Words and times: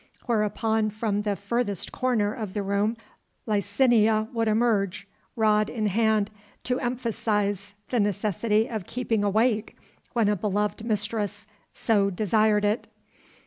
Whereupon 0.25 0.89
from 0.89 1.21
the 1.21 1.35
furthest 1.35 1.91
corner 1.91 2.33
of 2.33 2.55
the 2.55 2.63
room 2.63 2.97
Licinia 3.45 4.29
would 4.33 4.47
emerge, 4.47 5.07
rod 5.35 5.69
in 5.69 5.85
hand, 5.85 6.31
to 6.63 6.79
emphasise 6.79 7.75
the 7.89 7.99
necessity 7.99 8.67
of 8.67 8.87
keeping 8.87 9.23
awake 9.23 9.77
when 10.13 10.27
a 10.27 10.35
beloved 10.35 10.83
mistress 10.83 11.45
so 11.71 12.09
desired 12.09 12.65
it. 12.65 12.87